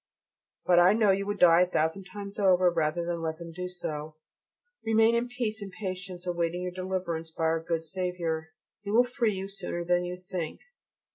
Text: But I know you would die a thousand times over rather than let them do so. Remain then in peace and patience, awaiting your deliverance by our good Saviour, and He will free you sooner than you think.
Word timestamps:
But 0.65 0.79
I 0.79 0.93
know 0.93 1.11
you 1.11 1.27
would 1.27 1.37
die 1.37 1.61
a 1.61 1.67
thousand 1.69 2.05
times 2.05 2.39
over 2.39 2.71
rather 2.71 3.05
than 3.05 3.21
let 3.21 3.37
them 3.37 3.51
do 3.51 3.69
so. 3.69 4.15
Remain 4.83 5.13
then 5.13 5.25
in 5.25 5.29
peace 5.29 5.61
and 5.61 5.71
patience, 5.71 6.25
awaiting 6.25 6.63
your 6.63 6.71
deliverance 6.71 7.29
by 7.29 7.43
our 7.43 7.61
good 7.63 7.83
Saviour, 7.83 8.37
and 8.83 8.91
He 8.91 8.91
will 8.91 9.03
free 9.03 9.33
you 9.35 9.47
sooner 9.47 9.85
than 9.85 10.03
you 10.03 10.17
think. 10.17 10.61